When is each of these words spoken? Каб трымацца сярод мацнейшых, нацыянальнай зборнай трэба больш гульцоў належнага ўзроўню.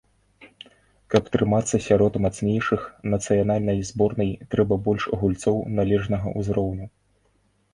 Каб 1.13 1.27
трымацца 1.33 1.75
сярод 1.87 2.13
мацнейшых, 2.25 2.87
нацыянальнай 3.15 3.79
зборнай 3.91 4.31
трэба 4.55 4.73
больш 4.89 5.03
гульцоў 5.25 5.57
належнага 5.77 6.27
ўзроўню. 6.41 6.85